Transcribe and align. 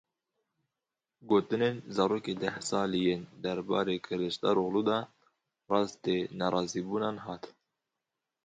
Gotinên 1.29 1.77
zarokê 1.95 2.33
deh 2.41 2.57
salî 2.67 2.99
yên 3.07 3.21
derbarê 3.43 3.97
Kilicdaroglu 4.05 4.81
de 4.89 4.99
rastî 5.71 6.17
nerazîbûnan 6.39 7.15
hat. 7.25 7.43